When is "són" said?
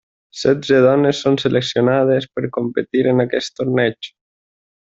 1.25-1.37